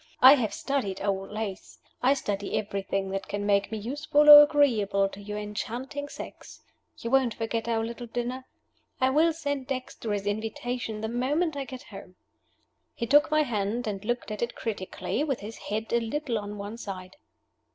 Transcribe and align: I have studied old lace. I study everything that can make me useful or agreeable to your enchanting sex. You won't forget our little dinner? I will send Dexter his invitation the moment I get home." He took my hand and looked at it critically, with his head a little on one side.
I 0.19 0.33
have 0.33 0.51
studied 0.51 0.99
old 1.03 1.29
lace. 1.29 1.77
I 2.01 2.15
study 2.15 2.57
everything 2.57 3.11
that 3.11 3.27
can 3.27 3.45
make 3.45 3.71
me 3.71 3.77
useful 3.77 4.31
or 4.31 4.41
agreeable 4.41 5.07
to 5.09 5.21
your 5.21 5.37
enchanting 5.37 6.07
sex. 6.09 6.63
You 6.97 7.11
won't 7.11 7.35
forget 7.35 7.67
our 7.67 7.85
little 7.85 8.07
dinner? 8.07 8.47
I 8.99 9.11
will 9.11 9.31
send 9.31 9.67
Dexter 9.67 10.11
his 10.11 10.25
invitation 10.25 11.01
the 11.01 11.07
moment 11.07 11.55
I 11.55 11.65
get 11.65 11.83
home." 11.83 12.15
He 12.95 13.05
took 13.05 13.29
my 13.29 13.43
hand 13.43 13.85
and 13.85 14.03
looked 14.03 14.31
at 14.31 14.41
it 14.41 14.55
critically, 14.55 15.23
with 15.23 15.41
his 15.41 15.57
head 15.69 15.93
a 15.93 15.99
little 15.99 16.39
on 16.39 16.57
one 16.57 16.77
side. 16.79 17.17